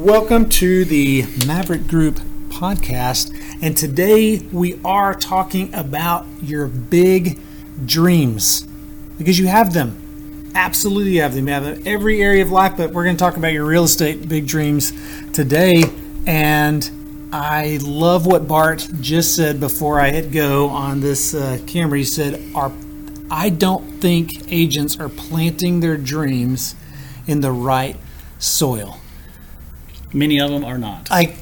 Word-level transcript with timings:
Welcome 0.00 0.48
to 0.48 0.86
the 0.86 1.26
Maverick 1.46 1.86
Group 1.86 2.20
podcast. 2.48 3.36
And 3.60 3.76
today 3.76 4.38
we 4.38 4.80
are 4.82 5.12
talking 5.12 5.74
about 5.74 6.24
your 6.40 6.68
big 6.68 7.38
dreams 7.84 8.66
because 9.18 9.38
you 9.38 9.48
have 9.48 9.74
them. 9.74 10.52
Absolutely, 10.54 11.16
you 11.16 11.20
have 11.20 11.34
them. 11.34 11.46
You 11.46 11.52
have 11.52 11.64
them 11.64 11.82
every 11.84 12.22
area 12.22 12.42
of 12.42 12.50
life, 12.50 12.78
but 12.78 12.92
we're 12.92 13.04
going 13.04 13.16
to 13.16 13.22
talk 13.22 13.36
about 13.36 13.52
your 13.52 13.66
real 13.66 13.84
estate 13.84 14.26
big 14.26 14.46
dreams 14.46 14.94
today. 15.34 15.84
And 16.26 17.28
I 17.30 17.78
love 17.82 18.24
what 18.24 18.48
Bart 18.48 18.88
just 19.02 19.36
said 19.36 19.60
before 19.60 20.00
I 20.00 20.12
hit 20.12 20.32
go 20.32 20.70
on 20.70 21.00
this 21.00 21.34
uh, 21.34 21.58
camera. 21.66 21.98
He 21.98 22.04
said, 22.04 22.42
"Our, 22.54 22.72
I 23.30 23.50
don't 23.50 24.00
think 24.00 24.50
agents 24.50 24.98
are 24.98 25.10
planting 25.10 25.80
their 25.80 25.98
dreams 25.98 26.74
in 27.26 27.42
the 27.42 27.52
right 27.52 27.98
soil." 28.38 28.99
Many 30.12 30.40
of 30.40 30.50
them 30.50 30.64
are 30.64 30.78
not. 30.78 31.08
I 31.10 31.36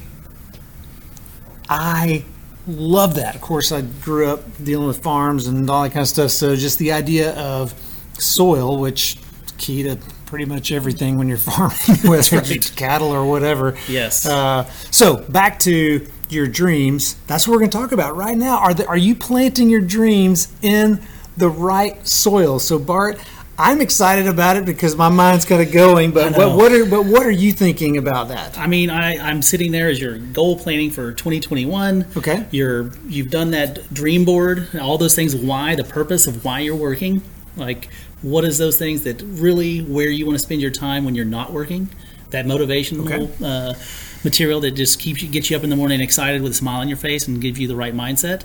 I 1.69 2.25
love 2.67 3.15
that. 3.15 3.35
Of 3.35 3.41
course, 3.41 3.71
I 3.71 3.81
grew 3.81 4.27
up 4.27 4.41
dealing 4.63 4.87
with 4.87 5.01
farms 5.01 5.47
and 5.47 5.69
all 5.69 5.83
that 5.83 5.91
kind 5.91 6.01
of 6.01 6.07
stuff. 6.07 6.31
So 6.31 6.55
just 6.55 6.79
the 6.79 6.91
idea 6.91 7.35
of 7.35 7.73
soil, 8.17 8.79
which 8.79 9.17
is 9.45 9.51
key 9.57 9.83
to 9.83 9.97
pretty 10.25 10.45
much 10.45 10.71
everything 10.71 11.17
when 11.17 11.27
you're 11.27 11.37
farming, 11.39 11.77
whether 12.03 12.37
right. 12.37 12.51
it's 12.51 12.69
cattle 12.69 13.09
or 13.09 13.25
whatever. 13.25 13.77
Yes. 13.87 14.25
Uh, 14.25 14.65
so 14.91 15.17
back 15.17 15.59
to 15.59 16.07
your 16.29 16.47
dreams. 16.47 17.15
That's 17.27 17.47
what 17.47 17.53
we're 17.53 17.59
going 17.59 17.71
to 17.71 17.77
talk 17.77 17.91
about 17.91 18.15
right 18.15 18.37
now. 18.37 18.59
Are 18.59 18.73
the, 18.73 18.85
are 18.87 18.97
you 18.97 19.15
planting 19.15 19.69
your 19.69 19.81
dreams 19.81 20.53
in 20.61 21.01
the 21.37 21.49
right 21.49 22.07
soil? 22.07 22.59
So 22.59 22.79
Bart. 22.79 23.19
I'm 23.59 23.81
excited 23.81 24.25
about 24.25 24.55
it 24.55 24.65
because 24.65 24.95
my 24.95 25.09
mind's 25.09 25.43
kind 25.43 25.61
of 25.61 25.71
going. 25.73 26.11
But 26.11 26.37
what, 26.37 26.55
what 26.55 26.71
are 26.71 26.85
but 26.85 27.05
what 27.05 27.25
are 27.25 27.31
you 27.31 27.51
thinking 27.51 27.97
about 27.97 28.29
that? 28.29 28.57
I 28.57 28.67
mean, 28.67 28.89
I, 28.89 29.17
I'm 29.17 29.41
sitting 29.41 29.73
there 29.73 29.89
as 29.89 29.99
your 29.99 30.17
goal 30.17 30.57
planning 30.57 30.91
for 30.91 31.11
2021. 31.11 32.05
Okay. 32.15 32.45
You're 32.51 32.91
you've 33.07 33.29
done 33.29 33.51
that 33.51 33.93
dream 33.93 34.23
board, 34.23 34.69
all 34.79 34.97
those 34.97 35.13
things. 35.13 35.35
Why 35.35 35.75
the 35.75 35.83
purpose 35.83 36.25
of 36.25 36.45
why 36.45 36.59
you're 36.61 36.75
working? 36.75 37.21
Like, 37.57 37.89
what 38.21 38.45
is 38.45 38.57
those 38.57 38.77
things 38.77 39.03
that 39.03 39.21
really 39.21 39.79
where 39.79 40.07
you 40.09 40.25
want 40.25 40.35
to 40.35 40.43
spend 40.43 40.61
your 40.61 40.71
time 40.71 41.03
when 41.03 41.13
you're 41.13 41.25
not 41.25 41.51
working? 41.51 41.89
That 42.29 42.45
motivational 42.45 43.11
Okay. 43.11 43.45
uh, 43.45 43.73
material 44.23 44.61
that 44.61 44.71
just 44.71 44.99
keeps 44.99 45.21
you 45.21 45.27
gets 45.27 45.49
you 45.49 45.57
up 45.57 45.65
in 45.65 45.69
the 45.69 45.75
morning 45.75 45.99
excited 45.99 46.41
with 46.41 46.53
a 46.53 46.55
smile 46.55 46.79
on 46.79 46.87
your 46.87 46.97
face 46.97 47.27
and 47.27 47.41
give 47.41 47.57
you 47.57 47.67
the 47.67 47.75
right 47.75 47.93
mindset. 47.93 48.43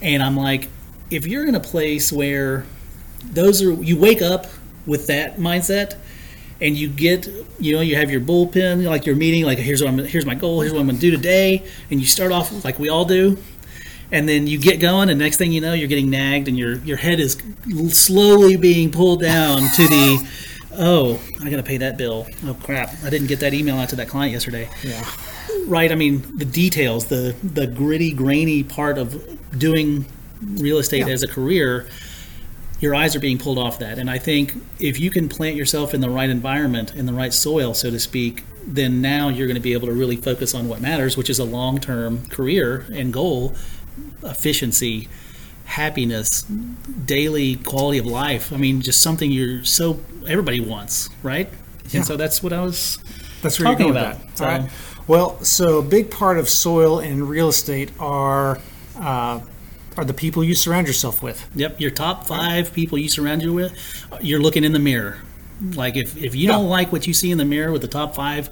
And 0.00 0.22
I'm 0.22 0.36
like, 0.36 0.68
if 1.10 1.26
you're 1.26 1.48
in 1.48 1.56
a 1.56 1.60
place 1.60 2.12
where 2.12 2.64
those 3.32 3.62
are 3.62 3.72
you 3.72 3.98
wake 3.98 4.22
up 4.22 4.46
with 4.86 5.06
that 5.08 5.36
mindset 5.36 5.96
and 6.60 6.76
you 6.76 6.88
get 6.88 7.26
you 7.58 7.74
know 7.74 7.80
you 7.80 7.96
have 7.96 8.10
your 8.10 8.20
bullpen 8.20 8.84
like 8.88 9.04
your 9.06 9.16
meeting 9.16 9.44
like 9.44 9.58
here's 9.58 9.82
what 9.82 9.88
I'm 9.90 9.98
here's 9.98 10.24
my 10.26 10.34
goal 10.34 10.60
here's 10.60 10.72
what 10.72 10.80
I'm 10.80 10.86
going 10.86 10.96
to 10.96 11.00
do 11.00 11.10
today 11.10 11.64
and 11.90 12.00
you 12.00 12.06
start 12.06 12.32
off 12.32 12.64
like 12.64 12.78
we 12.78 12.88
all 12.88 13.04
do 13.04 13.36
and 14.12 14.28
then 14.28 14.46
you 14.46 14.58
get 14.58 14.78
going 14.80 15.10
and 15.10 15.18
next 15.18 15.36
thing 15.36 15.52
you 15.52 15.60
know 15.60 15.72
you're 15.72 15.88
getting 15.88 16.08
nagged 16.10 16.48
and 16.48 16.56
your 16.56 16.76
your 16.78 16.96
head 16.96 17.20
is 17.20 17.36
slowly 17.90 18.56
being 18.56 18.90
pulled 18.90 19.20
down 19.20 19.62
to 19.74 19.86
the 19.88 20.28
oh 20.78 21.20
I 21.42 21.50
got 21.50 21.56
to 21.56 21.62
pay 21.62 21.78
that 21.78 21.96
bill 21.98 22.26
oh 22.44 22.54
crap 22.62 22.94
I 23.04 23.10
didn't 23.10 23.26
get 23.28 23.40
that 23.40 23.52
email 23.52 23.76
out 23.76 23.88
to 23.90 23.96
that 23.96 24.08
client 24.08 24.32
yesterday 24.32 24.68
Yeah. 24.82 25.04
right 25.66 25.90
i 25.90 25.94
mean 25.94 26.22
the 26.36 26.44
details 26.44 27.06
the 27.06 27.34
the 27.42 27.66
gritty 27.66 28.12
grainy 28.12 28.62
part 28.62 28.96
of 28.98 29.58
doing 29.58 30.06
real 30.40 30.78
estate 30.78 31.06
Yeah. 31.06 31.12
as 31.12 31.22
a 31.22 31.28
career 31.28 31.86
your 32.80 32.94
eyes 32.94 33.16
are 33.16 33.20
being 33.20 33.38
pulled 33.38 33.58
off 33.58 33.78
that 33.78 33.98
and 33.98 34.10
i 34.10 34.18
think 34.18 34.52
if 34.78 35.00
you 35.00 35.10
can 35.10 35.28
plant 35.28 35.56
yourself 35.56 35.94
in 35.94 36.00
the 36.00 36.10
right 36.10 36.28
environment 36.30 36.94
in 36.94 37.06
the 37.06 37.12
right 37.12 37.32
soil 37.32 37.72
so 37.74 37.90
to 37.90 37.98
speak 37.98 38.44
then 38.66 39.00
now 39.00 39.28
you're 39.28 39.46
going 39.46 39.54
to 39.56 39.60
be 39.62 39.72
able 39.72 39.86
to 39.86 39.94
really 39.94 40.16
focus 40.16 40.54
on 40.54 40.68
what 40.68 40.80
matters 40.80 41.16
which 41.16 41.30
is 41.30 41.38
a 41.38 41.44
long-term 41.44 42.26
career 42.28 42.84
and 42.92 43.12
goal 43.12 43.54
efficiency 44.22 45.08
happiness 45.64 46.42
daily 47.06 47.56
quality 47.56 47.98
of 47.98 48.06
life 48.06 48.52
i 48.52 48.56
mean 48.56 48.80
just 48.80 49.00
something 49.00 49.30
you're 49.32 49.64
so 49.64 49.98
everybody 50.28 50.60
wants 50.60 51.08
right 51.22 51.48
Yeah. 51.90 51.98
and 51.98 52.06
so 52.06 52.16
that's 52.16 52.42
what 52.42 52.52
i 52.52 52.62
was 52.62 52.98
That's 53.42 53.58
what 53.58 53.66
talking 53.72 53.90
about. 53.90 54.14
with 54.18 54.26
that. 54.28 54.38
So- 54.38 54.44
All 54.44 54.50
right. 54.58 54.70
Well, 55.08 55.44
so 55.44 55.78
a 55.78 55.82
big 55.82 56.10
part 56.10 56.36
of 56.36 56.48
soil 56.48 56.98
and 56.98 57.28
real 57.28 57.48
estate 57.48 57.92
are 58.00 58.58
uh, 58.98 59.38
are 59.96 60.04
the 60.04 60.14
people 60.14 60.44
you 60.44 60.54
surround 60.54 60.86
yourself 60.86 61.22
with. 61.22 61.48
Yep, 61.54 61.80
your 61.80 61.90
top 61.90 62.26
five 62.26 62.72
people 62.72 62.98
you 62.98 63.08
surround 63.08 63.42
you 63.42 63.52
with, 63.52 63.72
you're 64.20 64.40
looking 64.40 64.64
in 64.64 64.72
the 64.72 64.78
mirror. 64.78 65.18
Like 65.74 65.96
if, 65.96 66.16
if 66.16 66.34
you 66.34 66.46
Yeah. 66.48 66.52
don't 66.56 66.68
like 66.68 66.92
what 66.92 67.06
you 67.06 67.14
see 67.14 67.30
in 67.30 67.38
the 67.38 67.44
mirror 67.44 67.72
with 67.72 67.82
the 67.82 67.88
top 67.88 68.14
five 68.14 68.50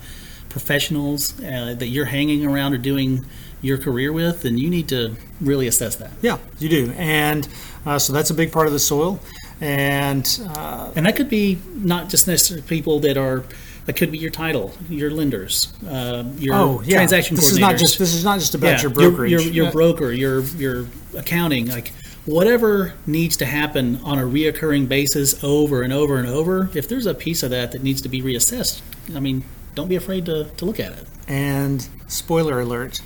professionals 0.48 1.38
uh, 1.40 1.74
that 1.78 1.88
you're 1.88 2.06
hanging 2.06 2.46
around 2.46 2.72
or 2.74 2.78
doing 2.78 3.24
your 3.60 3.76
career 3.78 4.12
with, 4.12 4.42
then 4.42 4.56
you 4.58 4.70
need 4.70 4.88
to 4.88 5.16
really 5.40 5.66
assess 5.66 5.96
that. 5.96 6.12
Yeah, 6.22 6.38
you 6.58 6.68
do, 6.68 6.92
and 6.96 7.48
uh, 7.86 7.98
so 7.98 8.12
that's 8.12 8.30
a 8.30 8.34
big 8.34 8.52
part 8.52 8.66
of 8.66 8.72
the 8.72 8.78
soil. 8.78 9.20
And 9.60 10.26
uh, 10.56 10.90
And 10.96 11.06
that 11.06 11.16
could 11.16 11.28
be 11.30 11.58
not 11.74 12.08
just 12.08 12.26
necessarily 12.26 12.66
people 12.66 13.00
that 13.00 13.16
are. 13.16 13.44
That 13.86 13.96
could 13.96 14.10
be 14.10 14.16
your 14.18 14.30
title, 14.30 14.72
your 14.88 15.10
lenders, 15.10 15.72
uh, 15.86 16.24
your 16.38 16.54
oh 16.54 16.82
yeah, 16.86 16.96
transaction 16.96 17.36
this 17.36 17.46
coordinators. 17.50 17.52
is 17.52 17.58
not 17.58 17.76
just 17.76 17.98
this 17.98 18.14
is 18.14 18.24
not 18.24 18.38
just 18.40 18.54
about 18.54 18.80
your 18.82 18.90
brokerage. 18.90 19.30
Your, 19.30 19.40
your, 19.42 19.52
your 19.52 19.64
Yeah. 19.66 19.70
broker, 19.72 20.10
your 20.12 20.40
your 20.40 20.86
accounting, 21.16 21.68
like 21.68 21.92
whatever 22.24 22.94
needs 23.06 23.36
to 23.36 23.44
happen 23.44 23.96
on 24.02 24.18
a 24.18 24.22
reoccurring 24.22 24.88
basis 24.88 25.44
over 25.44 25.82
and 25.82 25.92
over 25.92 26.16
and 26.16 26.26
over. 26.26 26.70
If 26.74 26.88
there's 26.88 27.04
a 27.04 27.12
piece 27.14 27.42
of 27.42 27.50
that 27.50 27.72
that 27.72 27.82
needs 27.82 28.00
to 28.02 28.08
be 28.08 28.22
reassessed, 28.22 28.80
I 29.14 29.20
mean, 29.20 29.44
don't 29.74 29.88
be 29.88 29.96
afraid 29.96 30.24
to, 30.26 30.44
to 30.44 30.64
look 30.64 30.80
at 30.80 30.92
it. 30.92 31.06
And 31.28 31.86
spoiler 32.08 32.60
alert: 32.60 33.02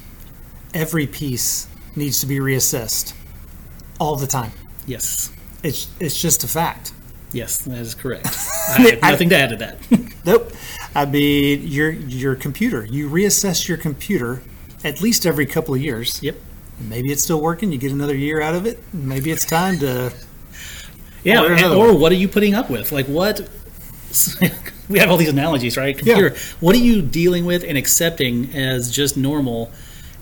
every 0.75 1.09
piece 1.09 1.67
needs 1.97 2.21
to 2.21 2.27
be 2.27 2.39
reassessed 2.39 3.15
all 3.99 4.15
the 4.15 4.29
time. 4.29 4.53
Yes, 4.87 5.33
It's 5.65 5.89
it's 5.99 6.21
just 6.23 6.45
a 6.45 6.49
fact. 6.49 6.93
yes, 7.33 7.59
that 7.63 7.79
is 7.79 7.97
correct. 7.97 8.27
I 8.69 8.83
have 8.91 9.03
nothing 9.03 9.29
to 9.31 9.37
add 9.37 9.51
to 9.51 9.57
that. 9.57 9.79
Nope. 10.29 10.53
I 10.95 11.07
mean, 11.07 11.67
your 11.67 11.91
your 11.91 12.35
computer. 12.35 12.85
You 12.85 13.09
reassess 13.09 13.67
your 13.67 13.79
computer 13.79 14.43
at 14.85 15.01
least 15.01 15.25
every 15.25 15.47
couple 15.47 15.75
of 15.75 15.81
years. 15.81 16.23
yep. 16.23 16.37
Maybe 16.79 17.11
it's 17.11 17.23
still 17.23 17.41
working. 17.41 17.73
You 17.73 17.79
get 17.79 17.93
another 17.93 18.15
year 18.15 18.41
out 18.43 18.55
of 18.55 18.67
it. 18.67 18.79
Maybe 18.93 19.31
it's 19.31 19.47
time 19.47 19.79
to. 19.79 20.13
Yeah, 21.25 21.43
Or 21.43 21.75
or 21.75 21.99
what 21.99 22.13
are 22.13 22.17
you 22.17 22.29
putting 22.29 22.55
up 22.55 22.69
with? 22.71 22.93
Like 22.93 23.07
what? 23.07 23.41
we 24.89 24.99
have 24.99 25.11
all 25.11 25.17
these 25.17 25.31
analogies, 25.31 25.77
right? 25.79 25.97
Computer. 25.97 26.37
What 26.61 26.75
are 26.77 26.79
you 26.79 27.01
dealing 27.01 27.47
with 27.47 27.65
and 27.65 27.79
accepting 27.79 28.55
as 28.55 28.91
just 28.91 29.17
normal? 29.17 29.73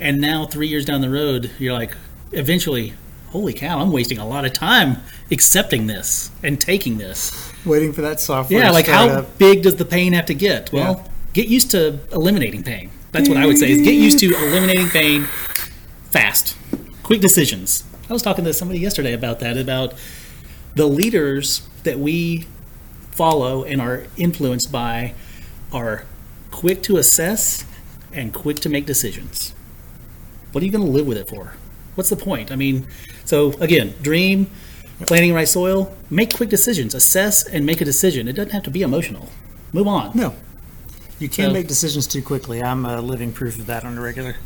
And 0.00 0.20
now, 0.20 0.46
three 0.46 0.68
years 0.68 0.84
down 0.84 1.00
the 1.00 1.10
road, 1.10 1.50
you're 1.58 1.72
like, 1.72 1.96
eventually, 2.32 2.94
holy 3.30 3.52
cow, 3.52 3.80
I'm 3.80 3.90
wasting 3.90 4.18
a 4.18 4.26
lot 4.26 4.44
of 4.44 4.52
time 4.52 4.98
accepting 5.30 5.86
this 5.86 6.30
and 6.42 6.60
taking 6.60 6.98
this. 6.98 7.52
Waiting 7.66 7.92
for 7.92 8.02
that 8.02 8.20
software. 8.20 8.60
Yeah, 8.60 8.70
like 8.70 8.86
how 8.86 9.08
up. 9.08 9.38
big 9.38 9.62
does 9.62 9.76
the 9.76 9.84
pain 9.84 10.12
have 10.12 10.26
to 10.26 10.34
get? 10.34 10.72
Well, 10.72 11.02
Yeah. 11.04 11.12
get 11.32 11.48
used 11.48 11.70
to 11.72 11.98
eliminating 12.12 12.62
pain. 12.62 12.90
That's 13.12 13.28
what 13.28 13.38
I 13.38 13.46
would 13.46 13.58
say. 13.58 13.70
Is 13.70 13.82
get 13.82 13.94
used 13.94 14.18
to 14.20 14.26
eliminating 14.34 14.88
pain 14.88 15.24
fast, 16.10 16.54
quick 17.02 17.20
decisions. 17.20 17.84
I 18.08 18.12
was 18.12 18.22
talking 18.22 18.44
to 18.44 18.52
somebody 18.52 18.78
yesterday 18.78 19.12
about 19.12 19.40
that 19.40 19.56
about 19.56 19.94
the 20.74 20.86
leaders 20.86 21.62
that 21.82 21.98
we 21.98 22.46
follow 23.10 23.64
and 23.64 23.80
are 23.80 24.04
influenced 24.16 24.70
by 24.70 25.14
are 25.72 26.04
quick 26.50 26.82
to 26.84 26.98
assess 26.98 27.64
and 28.12 28.32
quick 28.32 28.60
to 28.60 28.68
make 28.68 28.86
decisions. 28.86 29.54
What 30.52 30.62
are 30.62 30.66
you 30.66 30.72
going 30.72 30.84
to 30.84 30.90
live 30.90 31.06
with 31.06 31.16
it 31.18 31.28
for? 31.28 31.54
What's 31.96 32.10
the 32.10 32.16
point? 32.16 32.52
I 32.52 32.56
mean, 32.56 32.86
so 33.24 33.52
again, 33.54 33.94
dream, 34.02 34.50
planting 35.04 35.34
right 35.34 35.48
soil, 35.48 35.94
make 36.10 36.34
quick 36.34 36.48
decisions, 36.48 36.94
assess 36.94 37.46
and 37.46 37.66
make 37.66 37.80
a 37.80 37.84
decision. 37.84 38.28
It 38.28 38.32
doesn't 38.34 38.52
have 38.52 38.62
to 38.64 38.70
be 38.70 38.82
emotional. 38.82 39.28
Move 39.72 39.86
on. 39.88 40.12
No, 40.14 40.34
you 41.18 41.28
can't 41.28 41.50
So- 41.50 41.52
make 41.52 41.68
decisions 41.68 42.06
too 42.06 42.22
quickly. 42.22 42.62
I'm 42.62 42.86
a 42.86 43.00
living 43.00 43.32
proof 43.32 43.58
of 43.58 43.66
that 43.66 43.84
on 43.84 43.98
a 43.98 44.00
regular. 44.00 44.36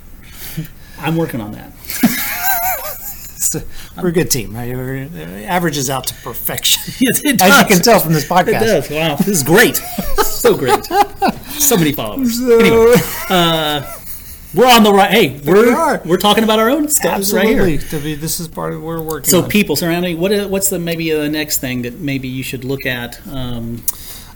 I'm 0.98 1.16
working 1.16 1.40
on 1.40 1.52
that. 1.52 1.72
So, 3.42 3.58
we're 4.00 4.10
a 4.10 4.12
good 4.12 4.30
team. 4.30 4.54
Right? 4.54 4.68
We're, 4.76 5.04
uh, 5.12 5.18
averages 5.48 5.88
out 5.88 6.06
to 6.08 6.14
perfection, 6.22 6.82
Yes, 7.00 7.24
it 7.24 7.40
as 7.40 7.58
you 7.58 7.66
can 7.74 7.82
tell 7.82 7.98
from 7.98 8.12
this 8.12 8.24
It 8.24 8.28
podcast. 8.28 8.60
does. 8.60 8.90
Wow, 8.90 9.16
this 9.16 9.28
is 9.28 9.42
great. 9.42 9.76
so 10.22 10.54
great. 10.56 10.84
So 11.58 11.76
many 11.76 11.90
followers. 11.92 12.38
So- 12.38 12.60
Anyway, 12.60 12.94
we're 14.54 14.66
on 14.66 14.82
the 14.82 14.92
right. 14.92 15.10
Hey, 15.10 15.38
we 15.40 15.52
we're 15.52 16.00
we're 16.04 16.16
talking 16.16 16.44
about 16.44 16.58
our 16.58 16.70
own 16.70 16.88
stuff 16.88 17.32
right 17.32 17.48
here. 17.48 17.64
be, 18.00 18.14
this 18.14 18.40
is 18.40 18.48
part 18.48 18.72
of 18.72 18.80
what 18.82 18.86
we're 18.86 19.02
working 19.02 19.30
So 19.30 19.42
on. 19.42 19.48
people 19.48 19.76
surrounding. 19.76 20.18
What 20.18 20.32
is, 20.32 20.46
what's 20.46 20.70
the 20.70 20.78
maybe 20.78 21.10
the 21.10 21.28
next 21.28 21.58
thing 21.58 21.82
that 21.82 22.00
maybe 22.00 22.28
you 22.28 22.42
should 22.42 22.64
look 22.64 22.84
at? 22.86 23.20
Um, 23.28 23.82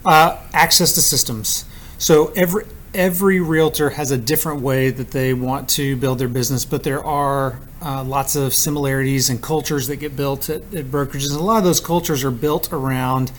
Uh, 0.05 0.37
access 0.53 0.93
to 0.93 1.01
systems. 1.01 1.65
So 1.97 2.31
every 2.35 2.65
every 2.93 3.39
realtor 3.41 3.89
has 3.89 4.11
a 4.11 4.17
different 4.17 4.61
way 4.61 4.91
that 4.91 5.09
they 5.11 5.33
want 5.33 5.67
to 5.69 5.95
build 5.97 6.19
their 6.19 6.27
business, 6.29 6.63
but 6.63 6.83
there 6.83 7.03
are 7.03 7.59
uh, 7.81 8.03
lots 8.03 8.35
of 8.35 8.53
similarities 8.53 9.29
and 9.31 9.41
cultures 9.41 9.87
that 9.87 9.95
get 9.95 10.15
built 10.15 10.47
at, 10.49 10.61
at 10.75 10.85
brokerages. 10.91 11.31
And 11.31 11.39
a 11.39 11.43
lot 11.43 11.57
of 11.57 11.63
those 11.63 11.79
cultures 11.81 12.23
are 12.23 12.29
built 12.31 12.71
around 12.71 13.31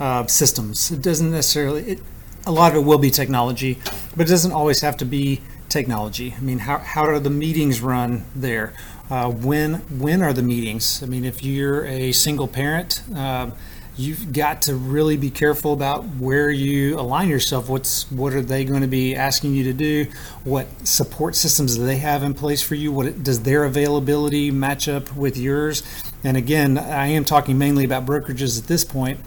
uh, 0.00 0.26
systems. 0.26 0.90
It 0.90 1.02
doesn't 1.02 1.30
necessarily. 1.30 1.82
It, 1.92 2.00
a 2.46 2.50
lot 2.52 2.72
of 2.72 2.78
it 2.78 2.84
will 2.84 2.98
be 2.98 3.10
technology, 3.10 3.78
but 4.16 4.26
it 4.26 4.30
doesn't 4.30 4.52
always 4.52 4.80
have 4.80 4.96
to 4.96 5.04
be 5.04 5.40
technology. 5.68 6.34
I 6.36 6.40
mean, 6.40 6.60
how, 6.60 6.78
how 6.78 7.06
do 7.06 7.18
the 7.18 7.30
meetings 7.30 7.80
run 7.80 8.24
there? 8.34 8.72
Uh, 9.10 9.30
when 9.30 9.74
when 9.98 10.22
are 10.22 10.32
the 10.34 10.42
meetings? 10.42 11.02
I 11.02 11.06
mean, 11.06 11.24
if 11.24 11.42
you're 11.42 11.86
a 11.86 12.12
single 12.12 12.46
parent, 12.46 13.02
uh, 13.16 13.50
you've 13.96 14.32
got 14.32 14.62
to 14.62 14.74
really 14.74 15.16
be 15.16 15.30
careful 15.30 15.72
about 15.72 16.04
where 16.04 16.50
you 16.50 16.98
align 16.98 17.28
yourself. 17.28 17.68
What's 17.68 18.10
what 18.12 18.34
are 18.34 18.42
they 18.42 18.64
going 18.64 18.82
to 18.82 18.88
be 18.88 19.16
asking 19.16 19.54
you 19.54 19.64
to 19.64 19.72
do? 19.72 20.06
What 20.44 20.66
support 20.86 21.36
systems 21.36 21.76
do 21.76 21.84
they 21.84 21.96
have 21.96 22.22
in 22.22 22.34
place 22.34 22.62
for 22.62 22.74
you? 22.74 22.92
What 22.92 23.22
does 23.22 23.42
their 23.42 23.64
availability 23.64 24.50
match 24.50 24.88
up 24.88 25.14
with 25.16 25.36
yours? 25.36 25.82
And 26.22 26.36
again, 26.36 26.78
I 26.78 27.06
am 27.08 27.24
talking 27.24 27.58
mainly 27.58 27.84
about 27.84 28.06
brokerages 28.06 28.60
at 28.60 28.68
this 28.68 28.84
point, 28.84 29.20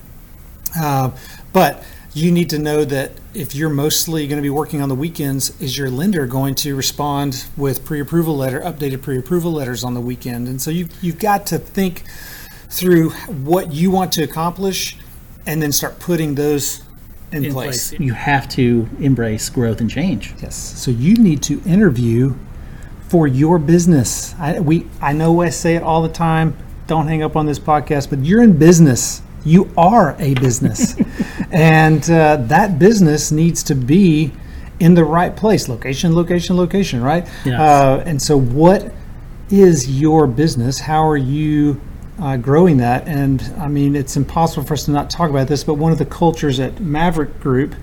uh, 0.80 1.12
but 1.52 1.84
you 2.14 2.32
need 2.32 2.50
to 2.50 2.60
know 2.60 2.84
that 2.86 3.12
if 3.34 3.56
you're 3.56 3.70
mostly 3.70 4.28
going 4.28 4.38
to 4.38 4.42
be 4.42 4.50
working 4.50 4.82
on 4.82 4.90
the 4.90 4.96
weekends, 4.96 5.60
is 5.62 5.78
your 5.78 5.90
lender 5.90 6.28
going 6.28 6.56
to 6.56 6.76
respond 6.76 7.46
with 7.56 7.86
pre-approval 7.86 8.36
letter, 8.36 8.60
updated 8.62 9.02
pre-approval 9.02 9.54
letters 9.54 9.84
on 9.84 9.94
the 9.94 10.02
weekend? 10.02 10.48
And 10.48 10.62
so 10.62 10.72
you've, 10.72 10.92
you've 11.02 11.20
got 11.20 11.46
to 11.48 11.58
think 11.58 12.04
through 12.70 13.12
what 13.12 13.72
you 13.72 13.92
want 13.92 14.12
to 14.14 14.24
accomplish 14.24 14.98
and 15.46 15.62
then 15.62 15.72
start 15.72 16.00
putting 16.00 16.36
those 16.36 16.82
in, 17.32 17.46
In 17.46 17.54
place. 17.54 17.90
place. 17.90 18.00
You 18.02 18.14
have 18.14 18.50
to 18.50 18.90
embrace 19.00 19.50
growth 19.50 19.80
and 19.80 19.90
change. 19.90 20.34
Yes. 20.42 20.56
So 20.56 20.92
you 20.92 21.16
need 21.16 21.42
to 21.44 21.62
interview 21.66 22.36
for 23.08 23.26
your 23.26 23.58
business. 23.58 24.36
I, 24.38 24.60
we, 24.60 24.88
I 25.02 25.14
know 25.14 25.42
I 25.42 25.50
say 25.50 25.76
it 25.76 25.84
all 25.84 26.02
the 26.02 26.10
time. 26.10 26.58
Don't 26.88 27.08
hang 27.08 27.24
up 27.24 27.38
on 27.38 27.46
this 27.46 27.60
podcast, 27.60 28.10
but 28.10 28.20
you're 28.20 28.42
in 28.42 28.58
business. 28.58 29.22
You 29.44 29.72
are 29.78 30.16
a 30.20 30.34
business, 30.36 30.96
and 31.52 32.10
uh, 32.10 32.38
that 32.38 32.78
business 32.78 33.32
needs 33.32 33.64
to 33.64 33.76
be 33.76 34.32
in 34.80 34.94
the 34.96 35.04
right 35.04 35.36
place. 35.36 35.68
Location, 35.70 36.16
location, 36.16 36.58
location. 36.58 37.02
Right. 37.02 37.26
Yes. 37.46 37.60
Uh, 37.60 38.04
and 38.06 38.22
so, 38.22 38.38
what 38.38 38.94
is 39.50 40.00
your 40.00 40.28
business? 40.28 40.80
How 40.80 41.08
are 41.08 41.18
you 41.18 41.82
uh, 42.20 42.38
growing 42.38 42.78
that? 42.78 43.08
And 43.08 43.42
I 43.58 43.68
mean, 43.68 43.96
it's 43.96 44.16
impossible 44.16 44.64
for 44.66 44.74
us 44.74 44.86
to 44.86 44.92
not 44.92 45.10
talk 45.10 45.30
about 45.30 45.48
this, 45.48 45.64
but 45.64 45.76
one 45.76 45.92
of 45.92 45.98
the 45.98 46.06
cultures 46.06 46.60
at 46.60 46.80
Maverick 46.80 47.40
Group 47.40 47.76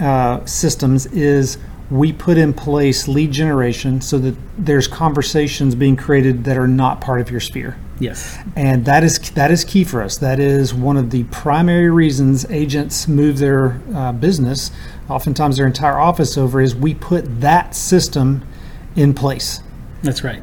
uh, 0.00 0.44
systems 0.44 1.06
is 1.06 1.58
we 1.90 2.12
put 2.12 2.38
in 2.38 2.52
place 2.52 3.06
lead 3.06 3.30
generation 3.30 4.00
so 4.00 4.18
that 4.18 4.34
there's 4.58 4.88
conversations 4.88 5.74
being 5.74 5.96
created 5.96 6.44
that 6.44 6.56
are 6.56 6.68
not 6.68 7.00
part 7.00 7.20
of 7.20 7.30
your 7.30 7.40
sphere 7.40 7.76
Yes. 8.00 8.36
and 8.56 8.84
that 8.86 9.04
is 9.04 9.18
that 9.30 9.50
is 9.52 9.64
key 9.64 9.84
for 9.84 10.02
us 10.02 10.16
that 10.18 10.40
is 10.40 10.74
one 10.74 10.96
of 10.96 11.10
the 11.10 11.22
primary 11.24 11.90
reasons 11.90 12.44
agents 12.50 13.06
move 13.06 13.38
their 13.38 13.80
uh, 13.94 14.10
business 14.12 14.72
oftentimes 15.08 15.58
their 15.58 15.66
entire 15.66 15.98
office 15.98 16.36
over 16.36 16.60
is 16.60 16.74
we 16.74 16.92
put 16.94 17.40
that 17.40 17.74
system 17.76 18.44
in 18.96 19.14
place 19.14 19.60
That's 20.02 20.24
right. 20.24 20.42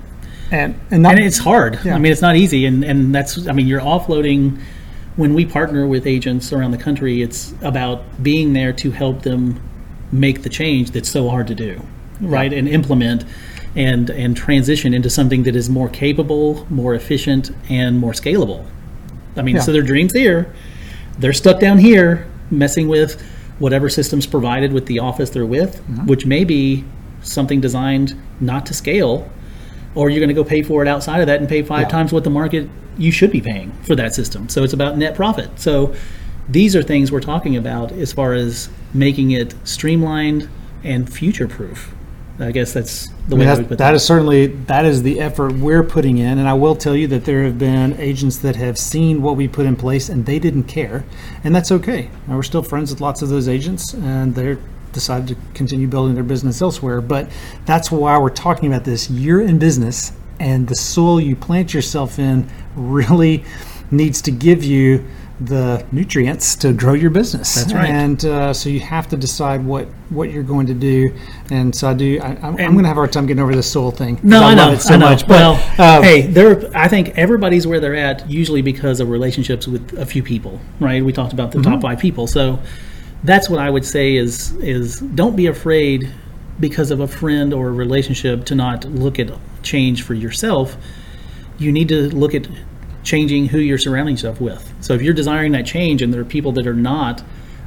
and 0.52 0.80
and, 0.92 1.04
not, 1.04 1.16
and 1.16 1.26
it's 1.26 1.38
hard. 1.40 1.80
Yeah. 1.84 1.96
I 1.96 1.98
mean, 2.00 2.12
it's 2.12 2.22
not 2.22 2.36
easy, 2.36 2.66
and 2.66 2.84
and 2.84 3.14
that's 3.16 3.48
I 3.48 3.52
mean, 3.54 3.68
you're 3.68 3.82
offloading. 3.82 4.60
When 5.16 5.34
we 5.34 5.46
partner 5.46 5.86
with 5.88 6.06
agents 6.08 6.52
around 6.54 6.72
the 6.72 6.78
country, 6.78 7.22
it's 7.22 7.54
about 7.62 8.24
being 8.24 8.54
there 8.54 8.74
to 8.74 8.92
help 8.92 9.22
them 9.24 9.62
make 10.12 10.44
the 10.44 10.50
change 10.50 10.92
that's 10.92 11.10
so 11.10 11.30
hard 11.30 11.48
to 11.48 11.56
do, 11.56 11.82
right, 12.20 12.52
and 12.52 12.68
implement, 12.68 13.24
and 13.76 14.10
and 14.10 14.36
transition 14.36 14.94
into 14.94 15.10
something 15.10 15.44
that 15.44 15.56
is 15.56 15.70
more 15.70 15.90
capable, 15.90 16.66
more 16.70 16.94
efficient, 16.94 17.52
and 17.70 18.00
more 18.00 18.12
scalable. 18.14 18.66
I 19.38 19.42
mean, 19.42 19.56
Yeah. 19.56 19.62
so 19.62 19.72
their 19.72 19.82
dreams 19.82 20.14
here, 20.14 20.54
they're 21.20 21.34
stuck 21.34 21.60
down 21.60 21.78
here 21.78 22.28
messing 22.50 22.88
with 22.90 23.22
whatever 23.60 23.88
systems 23.90 24.26
provided 24.26 24.74
with 24.74 24.88
the 24.88 25.00
office 25.00 25.30
they're 25.30 25.46
with, 25.46 25.78
Mm-hmm. 25.88 26.06
which 26.08 26.26
may 26.26 26.44
be 26.44 26.84
something 27.22 27.62
designed 27.62 28.16
not 28.40 28.66
to 28.66 28.74
scale 28.74 29.30
or 29.94 30.10
you're 30.10 30.20
going 30.20 30.30
to 30.30 30.34
go 30.36 30.44
pay 30.44 30.64
for 30.64 30.82
it 30.82 30.88
outside 30.88 31.20
of 31.22 31.28
that 31.28 31.40
and 31.40 31.48
pay 31.48 31.62
five 31.62 31.82
Yeah. 31.82 31.88
times 31.90 32.12
what 32.12 32.24
the 32.24 32.30
market 32.30 32.68
you 32.98 33.12
should 33.12 33.32
be 33.32 33.40
paying 33.42 33.72
for 33.84 33.96
that 33.96 34.14
system. 34.16 34.50
So 34.50 34.64
it's 34.64 34.74
about 34.74 34.98
net 34.98 35.16
profit. 35.16 35.50
So 35.60 35.94
these 36.50 36.76
are 36.76 36.82
things 36.84 37.12
we're 37.12 37.20
talking 37.22 37.56
about 37.56 37.92
as 37.92 38.12
far 38.12 38.34
as 38.34 38.70
making 38.94 39.32
it 39.32 39.54
streamlined 39.64 40.50
and 40.84 41.12
future 41.12 41.48
proof. 41.48 41.94
I 42.42 42.52
guess 42.52 42.74
that's 42.74 43.08
the 43.28 43.36
I 43.36 43.40
way 43.40 43.40
mean, 43.40 43.48
I 43.48 43.56
that's, 43.56 43.68
put 43.68 43.78
that 43.78 43.78
that. 43.78 43.94
is 43.94 44.04
certainly 44.04 44.48
that 44.48 44.86
is 44.86 45.04
the 45.04 45.20
effort 45.20 45.54
we're 45.54 45.84
putting 45.84 46.18
in, 46.18 46.40
and 46.40 46.48
I 46.48 46.54
will 46.54 46.76
tell 46.76 46.96
you 46.96 47.08
that 47.08 47.26
there 47.26 47.44
have 47.44 47.60
been 47.60 47.94
agents 48.00 48.38
that 48.40 48.56
have 48.56 48.78
seen 48.78 49.22
what 49.22 49.36
we 49.36 49.48
put 49.48 49.66
in 49.66 49.76
place 49.76 50.10
and 50.10 50.26
they 50.26 50.40
didn't 50.40 50.64
care, 50.64 51.06
and 51.44 51.56
that's 51.56 51.72
okay. 51.72 52.10
And 52.28 52.36
we're 52.36 52.44
still 52.44 52.64
friends 52.64 52.92
with 52.92 53.00
lots 53.02 53.22
of 53.22 53.30
those 53.30 53.48
agents, 53.48 53.94
and 53.94 54.34
they're 54.34 54.58
decided 54.92 55.28
to 55.30 55.36
continue 55.54 55.88
building 55.88 56.16
their 56.16 56.24
business 56.24 56.62
elsewhere. 56.62 57.00
But 57.00 57.30
that's 57.66 57.92
why 57.92 58.18
we're 58.18 58.30
talking 58.30 58.72
about 58.72 58.86
this. 58.86 59.10
You're 59.10 59.42
in 59.42 59.60
business, 59.60 60.14
and 60.40 60.68
the 60.68 60.76
soil 60.76 61.22
you 61.22 61.36
plant 61.36 61.74
yourself 61.74 62.20
in 62.20 62.50
really 62.76 63.44
needs 63.92 64.22
to 64.24 64.32
give 64.32 64.64
you 64.64 65.06
the 65.44 65.84
nutrients 65.92 66.56
to 66.58 66.72
grow 66.72 66.94
your 66.94 67.10
business. 67.10 67.56
That's 67.56 67.74
right. 67.74 67.90
And 67.90 68.24
uh, 68.26 68.54
so 68.54 68.70
you 68.70 68.80
have 68.80 69.08
to 69.10 69.18
decide 69.18 69.66
what 69.66 69.88
what 70.10 70.30
you're 70.32 70.44
going 70.44 70.68
to 70.68 70.74
do. 70.74 71.14
And 71.50 71.74
so 71.76 71.90
I 71.90 71.94
do. 71.94 72.20
I, 72.22 72.28
I'm, 72.28 72.58
I'm 72.58 72.74
going 72.74 72.84
to 72.84 72.88
have 72.88 72.98
a 72.98 73.00
hard 73.00 73.12
time 73.12 73.26
getting 73.26 73.42
over 73.42 73.56
this 73.56 73.72
soul 73.72 73.90
thing. 73.92 74.20
No, 74.22 74.44
I, 74.44 74.54
know, 74.54 74.66
love 74.68 74.74
it 74.76 74.82
so 74.82 74.94
I 74.94 74.98
know. 74.98 75.10
much. 75.10 75.22
But, 75.28 75.30
well, 75.30 75.98
um, 75.98 76.04
hey, 76.04 76.22
they're. 76.28 76.70
I 76.78 76.88
think 76.88 77.18
everybody's 77.18 77.66
where 77.66 77.80
they're 77.80 77.96
at 77.96 78.30
usually 78.30 78.62
because 78.62 79.00
of 79.00 79.10
relationships 79.10 79.68
with 79.68 79.98
a 79.98 80.06
few 80.06 80.22
people, 80.22 80.62
right? 80.80 81.04
We 81.04 81.12
talked 81.12 81.34
about 81.34 81.52
the 81.52 81.58
Mm-hmm. 81.60 81.72
top 81.72 81.82
five 81.82 82.00
people, 82.00 82.28
so 82.28 82.60
that's 83.24 83.50
what 83.50 83.60
I 83.60 83.70
would 83.70 83.86
say 83.86 84.16
is 84.16 84.54
is 84.58 85.00
don't 85.00 85.36
be 85.36 85.48
afraid 85.48 86.12
because 86.60 86.92
of 86.92 87.00
a 87.00 87.08
friend 87.08 87.54
or 87.54 87.70
a 87.70 87.72
relationship 87.72 88.46
to 88.46 88.56
not 88.56 88.86
look 88.86 89.18
at 89.20 89.32
change 89.64 90.04
for 90.04 90.14
yourself. 90.14 90.78
You 91.58 91.72
need 91.72 91.88
to 91.90 92.10
look 92.10 92.36
at 92.36 92.48
changing 93.04 93.48
who 93.48 93.60
you're 93.60 93.78
surrounding 93.78 94.16
yourself 94.16 94.40
with. 94.42 94.74
So 94.82 94.94
if 94.94 95.02
you're 95.02 95.14
desiring 95.14 95.52
that 95.54 95.66
change 95.66 96.02
and 96.02 96.14
there 96.14 96.22
are 96.22 96.26
people 96.26 96.52
that 96.54 96.68
are 96.68 96.74
not, 96.74 97.24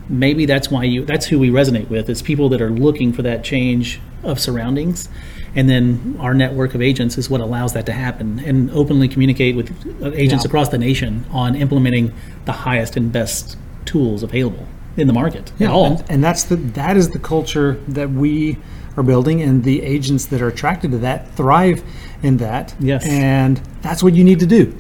maybe 0.09 0.47
that's 0.47 0.71
why 0.71 0.85
you 0.85 1.05
that's 1.05 1.27
who 1.27 1.39
we 1.39 1.51
resonate 1.51 1.89
with. 1.89 2.09
It's 2.09 2.23
people 2.23 2.49
that 2.51 2.61
are 2.61 2.71
looking 2.71 3.13
for 3.13 3.23
that 3.23 3.43
change 3.45 4.01
of 4.23 4.39
surroundings. 4.41 5.09
And 5.57 5.69
then 5.69 6.17
our 6.19 6.35
network 6.35 6.75
of 6.75 6.83
agents 6.83 7.17
is 7.17 7.31
what 7.31 7.41
allows 7.41 7.75
that 7.75 7.87
to 7.87 7.93
happen 7.93 8.41
and 8.41 8.71
openly 8.73 9.07
communicate 9.09 9.55
with 9.55 9.71
agents 10.15 10.45
Yeah. 10.45 10.49
across 10.49 10.69
the 10.71 10.79
nation 10.79 11.25
on 11.31 11.55
implementing 11.55 12.13
the 12.45 12.53
highest 12.53 12.97
and 12.97 13.13
best 13.13 13.57
tools 13.85 14.23
available 14.25 14.67
in 14.97 15.07
the 15.07 15.13
market 15.13 15.53
at 15.61 15.71
all. 15.71 15.87
And, 15.99 16.05
and 16.11 16.25
that's 16.25 16.45
the 16.45 16.57
that 16.57 16.97
is 16.97 17.11
the 17.11 17.19
culture 17.21 17.79
that 17.89 18.11
we 18.11 18.59
are 18.97 19.03
building, 19.03 19.43
and 19.43 19.65
the 19.65 19.83
agents 19.83 20.27
that 20.27 20.41
are 20.41 20.47
attracted 20.47 20.93
to 20.93 20.99
that 20.99 21.29
thrive 21.35 21.83
in 22.23 22.37
that. 22.37 22.73
Yes. 22.79 23.05
And 23.05 23.61
that's 23.83 24.05
what 24.05 24.15
you 24.15 24.23
need 24.23 24.39
to 24.39 24.47
do. 24.47 24.73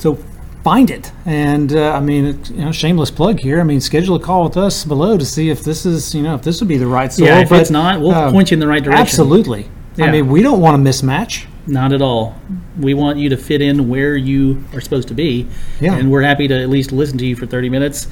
So 0.00 0.18
find 0.64 0.90
it. 0.90 1.12
And 1.24 1.72
uh, 1.74 1.92
I 1.92 2.00
mean, 2.00 2.26
it, 2.26 2.50
you 2.50 2.64
know, 2.64 2.72
shameless 2.72 3.10
plug 3.10 3.38
here. 3.40 3.60
I 3.60 3.64
mean, 3.64 3.80
schedule 3.80 4.16
a 4.16 4.20
call 4.20 4.44
with 4.44 4.56
us 4.56 4.84
below 4.84 5.16
to 5.16 5.24
see 5.24 5.50
if 5.50 5.62
this 5.62 5.86
is, 5.86 6.14
you 6.14 6.22
know, 6.22 6.34
if 6.34 6.42
this 6.42 6.60
would 6.60 6.68
be 6.68 6.78
the 6.78 6.86
right 6.86 7.12
soil. 7.12 7.26
Yeah, 7.26 7.40
if 7.40 7.50
But, 7.50 7.60
it's 7.60 7.70
not, 7.70 8.00
we'll 8.00 8.14
um, 8.14 8.32
point 8.32 8.50
you 8.50 8.56
in 8.56 8.60
the 8.60 8.66
right 8.66 8.82
direction. 8.82 9.02
Absolutely. 9.02 9.70
I 9.98 10.10
mean, 10.10 10.28
we 10.28 10.42
don't 10.42 10.60
want 10.60 10.82
to 10.82 10.90
mismatch. 10.90 11.46
Not 11.66 11.92
at 11.92 12.00
all. 12.00 12.40
We 12.78 12.94
want 12.94 13.18
you 13.18 13.28
to 13.28 13.36
fit 13.36 13.60
in 13.60 13.88
where 13.88 14.16
you 14.16 14.64
are 14.72 14.80
supposed 14.80 15.08
to 15.08 15.14
be. 15.14 15.46
Yeah. 15.78 15.94
And 15.94 16.10
we're 16.10 16.22
happy 16.22 16.48
to 16.48 16.54
at 16.54 16.70
least 16.70 16.90
listen 16.90 17.18
to 17.18 17.26
you 17.26 17.36
for 17.36 17.46
30 17.46 17.68
minutes 17.68 18.08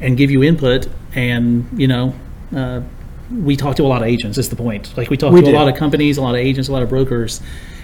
and 0.00 0.16
give 0.16 0.32
you 0.32 0.42
input. 0.42 0.88
And, 1.14 1.68
you 1.78 1.86
know, 1.86 2.14
uh, 2.54 2.82
we 3.30 3.56
talk 3.56 3.76
to 3.76 3.82
a 3.82 3.86
lot 3.88 4.02
of 4.02 4.08
agents, 4.08 4.38
is 4.38 4.48
the 4.48 4.56
point. 4.56 4.96
Like, 4.96 5.10
we 5.10 5.16
talk 5.16 5.32
We 5.32 5.40
to 5.40 5.46
do. 5.46 5.52
a 5.52 5.56
lot 5.58 5.68
of 5.68 5.76
companies, 5.76 6.16
a 6.18 6.22
lot 6.22 6.34
of 6.34 6.40
agents, 6.40 6.68
a 6.68 6.72
lot 6.72 6.82
of 6.82 6.88
brokers. 6.88 7.40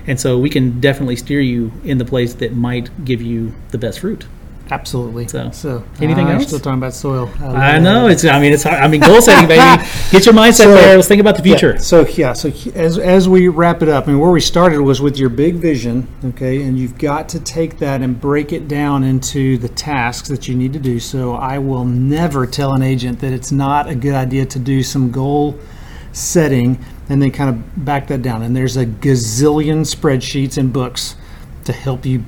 And 0.06 0.18
so 0.20 0.38
we 0.38 0.50
can 0.50 0.80
definitely 0.80 1.16
steer 1.16 1.40
you 1.40 1.72
in 1.84 1.98
the 1.98 2.04
place 2.04 2.34
that 2.34 2.54
might 2.54 3.04
give 3.04 3.22
you 3.22 3.54
the 3.70 3.78
best 3.78 4.00
fruit. 4.00 4.26
Absolutely. 4.70 5.28
So, 5.28 5.84
anything 6.00 6.26
uh, 6.26 6.30
else? 6.30 6.46
Still 6.46 6.58
talking 6.58 6.78
about 6.78 6.94
soil. 6.94 7.30
I 7.40 7.78
know. 7.78 8.08
It's, 8.08 8.24
I 8.24 8.40
mean, 8.40 8.52
it's 8.52 8.62
hard. 8.62 8.76
I 8.82 8.88
mean, 8.88 9.02
goal 9.02 9.20
setting, 9.20 9.46
baby. 9.46 9.60
Get 10.10 10.24
your 10.24 10.34
mindset 10.34 10.54
So- 10.54 10.74
there. 10.74 10.96
Let's 10.96 11.06
think 11.06 11.20
about 11.20 11.36
the 11.36 11.42
Yeah, 11.42 11.56
future. 11.58 11.78
so 11.78 12.06
yeah, 12.06 12.32
so 12.32 12.50
as 12.74 12.98
as 12.98 13.28
we 13.28 13.48
wrap 13.48 13.82
it 13.82 13.90
up, 13.90 14.04
I 14.08 14.12
mean, 14.12 14.20
where 14.20 14.30
we 14.30 14.40
started 14.40 14.80
was 14.80 15.02
with 15.02 15.18
your 15.18 15.28
big 15.28 15.56
vision, 15.56 16.08
okay, 16.24 16.62
and 16.62 16.78
you've 16.78 16.96
got 16.96 17.28
to 17.30 17.40
take 17.40 17.78
that 17.80 18.00
and 18.00 18.18
break 18.18 18.52
it 18.52 18.66
down 18.66 19.04
into 19.04 19.58
the 19.58 19.68
tasks 19.68 20.28
that 20.28 20.48
you 20.48 20.54
need 20.54 20.72
to 20.72 20.78
do. 20.78 20.98
So 20.98 21.34
I 21.34 21.58
will 21.58 21.84
never 21.84 22.46
tell 22.46 22.72
an 22.72 22.82
agent 22.82 23.20
that 23.20 23.32
it's 23.34 23.52
not 23.52 23.88
a 23.88 23.94
good 23.94 24.14
idea 24.14 24.46
to 24.46 24.58
do 24.58 24.82
some 24.82 25.10
goal 25.10 25.58
setting 26.12 26.82
and 27.10 27.20
then 27.20 27.30
kind 27.32 27.50
of 27.50 27.84
back 27.84 28.06
that 28.06 28.22
down. 28.22 28.42
And 28.42 28.56
there's 28.56 28.78
a 28.78 28.86
gazillion 28.86 29.80
spreadsheets 29.80 30.56
and 30.56 30.72
books 30.72 31.16
to 31.64 31.72
help 31.72 32.06
you 32.06 32.24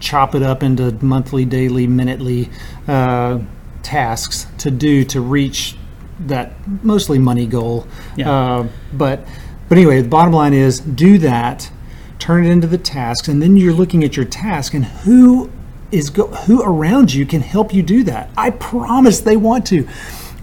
chop 0.00 0.34
it 0.34 0.42
up 0.42 0.62
into 0.62 0.92
monthly, 1.04 1.44
daily, 1.44 1.86
minutely 1.86 2.48
uh, 2.86 3.38
tasks 3.82 4.46
to 4.58 4.70
do 4.70 5.04
to 5.04 5.20
reach 5.20 5.76
that 6.20 6.52
mostly 6.82 7.18
money 7.18 7.46
goal. 7.46 7.86
Yeah. 8.16 8.30
Uh, 8.30 8.68
but 8.92 9.26
but 9.68 9.78
anyway, 9.78 10.00
the 10.00 10.08
bottom 10.08 10.32
line 10.32 10.54
is 10.54 10.80
do 10.80 11.18
that, 11.18 11.70
turn 12.18 12.44
it 12.44 12.50
into 12.50 12.66
the 12.66 12.78
tasks, 12.78 13.28
and 13.28 13.42
then 13.42 13.56
you're 13.56 13.74
looking 13.74 14.02
at 14.02 14.16
your 14.16 14.26
task 14.26 14.74
and 14.74 14.84
who 14.84 15.50
is 15.90 16.10
go, 16.10 16.26
who 16.28 16.62
around 16.62 17.12
you 17.12 17.26
can 17.26 17.40
help 17.40 17.72
you 17.72 17.82
do 17.82 18.02
that. 18.04 18.30
I 18.36 18.50
promise 18.50 19.20
they 19.20 19.36
want 19.36 19.66
to. 19.66 19.88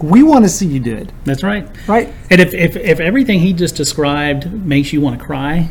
We 0.00 0.22
want 0.22 0.44
to 0.44 0.48
see 0.50 0.66
you 0.66 0.78
do 0.78 0.94
it, 0.94 1.10
That's 1.24 1.42
right. 1.42 1.66
right? 1.88 2.12
And 2.28 2.38
if, 2.38 2.52
if, 2.52 2.76
if 2.76 3.00
everything 3.00 3.40
he 3.40 3.54
just 3.54 3.76
described 3.76 4.52
makes 4.52 4.92
you 4.92 5.00
want 5.00 5.18
to 5.18 5.24
cry, 5.24 5.70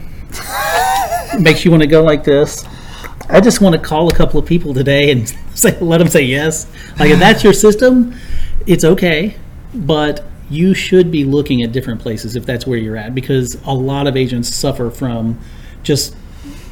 makes 1.40 1.64
you 1.64 1.70
want 1.70 1.84
to 1.84 1.88
go 1.88 2.02
like 2.02 2.24
this, 2.24 2.66
I 3.30 3.42
just 3.42 3.62
want 3.62 3.74
to 3.76 3.82
call 3.82 4.10
a 4.10 4.14
couple 4.14 4.40
of 4.40 4.46
people 4.46 4.74
today 4.74 5.12
and 5.12 5.28
say, 5.56 5.80
let 5.80 6.00
them 6.00 6.08
say 6.08 6.24
yes. 6.24 6.68
Like 7.00 7.10
if 7.10 7.20
that's 7.20 7.44
your 7.44 7.54
system, 7.54 8.16
it's 8.66 8.84
okay, 8.84 9.36
but 9.74 10.24
you 10.50 10.74
should 10.74 11.12
be 11.12 11.26
looking 11.26 11.64
at 11.64 11.72
different 11.72 12.02
places 12.02 12.36
if 12.36 12.46
that's 12.46 12.68
where 12.68 12.78
you're 12.78 12.98
at 12.98 13.16
because 13.16 13.56
a 13.66 13.74
lot 13.74 14.08
of 14.08 14.16
agents 14.16 14.54
suffer 14.54 14.92
from 14.92 15.40
just 15.82 16.16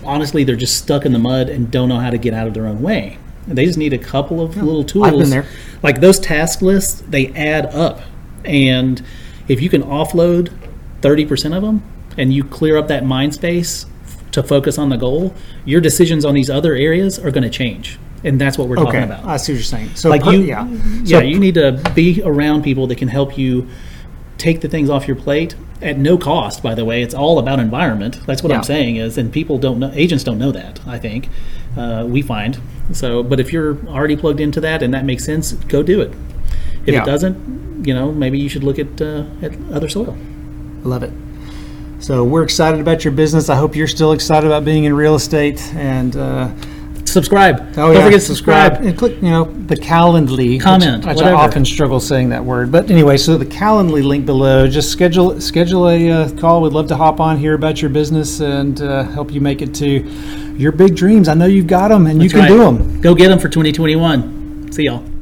honestly 0.04 0.44
they're 0.44 0.56
just 0.56 0.78
stuck 0.78 1.06
in 1.06 1.12
the 1.12 1.20
mud 1.20 1.50
and 1.50 1.72
don't 1.72 1.90
know 1.90 2.00
how 2.00 2.10
to 2.12 2.18
get 2.18 2.34
out 2.34 2.48
of 2.48 2.54
their 2.54 2.68
own 2.68 2.82
way. 2.82 3.18
They 3.48 3.66
just 3.66 3.78
need 3.78 3.94
a 3.94 3.98
couple 3.98 4.42
of 4.42 4.56
little 4.56 4.84
tools. 4.84 5.08
I've 5.08 5.18
been 5.18 5.30
there. 5.30 5.46
Like 5.82 6.00
those 6.00 6.20
task 6.20 6.62
lists, 6.62 7.04
they 7.08 7.28
add 7.34 7.66
up. 7.68 8.02
And 8.46 9.04
if 9.48 9.62
you 9.62 9.70
can 9.70 9.84
offload 9.84 10.54
30% 11.02 11.56
of 11.56 11.62
them 11.64 11.84
and 12.18 12.34
you 12.34 12.44
clear 12.44 12.78
up 12.78 12.88
that 12.88 13.06
mind 13.06 13.34
space 13.34 13.86
to 14.34 14.44
focus 14.44 14.78
on 14.78 14.90
the 14.90 14.98
goal, 14.98 15.34
your 15.66 15.82
decisions 15.82 16.26
on 16.26 16.34
these 16.36 16.50
other 16.50 16.74
areas 16.76 17.18
are 17.18 17.32
going 17.32 17.44
to 17.44 17.50
change. 17.50 17.98
And 18.26 18.40
that's 18.40 18.58
what 18.58 18.68
we're 18.68 18.78
Okay, 18.80 18.86
talking 18.86 19.04
about. 19.04 19.26
I 19.26 19.38
see 19.38 19.52
what 19.54 19.58
you're 19.58 19.64
saying. 19.64 19.96
So, 19.96 20.10
like 20.10 20.24
per- 20.24 20.32
you, 20.32 20.42
yeah, 20.42 20.68
yeah, 21.04 21.20
So 21.20 21.24
you 21.24 21.40
need 21.40 21.56
to 21.56 21.82
be 21.96 22.22
around 22.24 22.64
people 22.64 22.88
that 22.88 22.98
can 22.98 23.08
help 23.10 23.38
you 23.38 23.68
take 24.38 24.62
the 24.62 24.68
things 24.70 24.90
off 24.90 25.08
your 25.08 25.16
plate 25.18 25.56
at 25.82 25.98
no 25.98 26.18
cost. 26.18 26.64
By 26.64 26.74
the 26.74 26.86
way, 26.86 27.02
it's 27.04 27.14
all 27.14 27.38
about 27.40 27.60
environment. 27.60 28.20
That's 28.26 28.42
what 28.42 28.50
Yeah. 28.52 28.58
I'm 28.58 28.64
saying 28.64 28.96
is, 28.96 29.18
and 29.18 29.32
people 29.32 29.58
don't 29.58 29.80
know, 29.80 29.92
agents 29.94 30.24
don't 30.24 30.38
know 30.40 30.52
that. 30.54 30.80
I 30.88 30.98
think 31.00 31.30
uh, 31.78 32.06
we 32.08 32.22
find 32.22 32.60
so. 32.94 33.24
But 33.24 33.40
if 33.40 33.52
you're 33.54 33.78
already 33.88 34.16
plugged 34.16 34.40
into 34.40 34.62
that 34.62 34.82
and 34.82 34.94
that 34.94 35.04
makes 35.06 35.26
sense, 35.26 35.52
go 35.54 35.84
do 35.84 36.02
it. 36.02 36.12
If 36.86 36.94
Yeah. 36.94 37.04
it 37.04 37.06
doesn't, 37.06 37.86
you 37.86 37.94
know, 37.94 38.12
maybe 38.12 38.40
you 38.40 38.48
should 38.50 38.64
look 38.64 38.80
at 38.80 39.02
uh, 39.02 39.26
at 39.42 39.52
other 39.72 39.90
soil. 39.90 40.16
I 40.84 40.88
love 40.88 41.04
it. 41.04 41.12
So 42.04 42.26
we're 42.26 42.44
excited 42.44 42.82
about 42.82 43.06
your 43.06 43.14
business. 43.14 43.48
I 43.48 43.56
hope 43.56 43.78
you're 43.78 43.88
still 43.88 44.12
excited 44.12 44.46
about 44.46 44.66
being 44.66 44.84
in 44.84 44.94
real 44.94 45.16
estate. 45.16 45.62
And 45.74 46.14
uh, 46.18 46.54
Subscribe. 47.06 47.62
oh 47.62 47.74
don't 47.76 47.94
yeah, 47.94 48.04
forget 48.04 48.20
to 48.20 48.26
subscribe. 48.26 48.74
and 48.82 48.98
click. 48.98 49.16
You 49.22 49.30
know 49.30 49.46
the 49.46 49.76
Calendly 49.76 50.60
Comment, 50.60 51.06
Which, 51.06 51.16
whatever. 51.16 51.38
I 51.38 51.46
often 51.46 51.64
struggle 51.64 52.02
saying 52.02 52.28
that 52.30 52.44
word, 52.44 52.74
but 52.74 52.92
anyway. 52.92 53.16
So 53.16 53.38
the 53.38 53.46
Calendly 53.46 54.04
link 54.04 54.26
below. 54.26 54.68
Just 54.68 54.90
schedule 54.92 55.40
schedule 55.40 55.88
a 55.88 56.12
uh, 56.12 56.38
call. 56.38 56.62
We'd 56.62 56.74
love 56.74 56.88
to 56.88 56.98
hop 56.98 57.22
on, 57.22 57.38
hear 57.38 57.54
about 57.54 57.82
your 57.82 57.90
business, 57.90 58.42
and 58.42 58.82
uh, 58.82 59.04
help 59.04 59.32
you 59.32 59.40
make 59.40 59.62
it 59.62 59.74
to 59.76 60.00
your 60.58 60.74
big 60.74 60.98
dreams. 60.98 61.30
I 61.30 61.36
know 61.36 61.46
you've 61.46 61.68
got 61.68 61.88
them, 61.88 62.08
and 62.08 62.22
you 62.22 62.30
can 62.30 62.40
right. 62.40 62.48
do 62.50 62.58
them. 62.58 63.00
Go 63.00 63.16
get 63.16 63.30
them 63.30 63.40
for 63.40 63.48
2021. 63.48 64.74
See 64.74 64.84
y'all. 64.84 65.13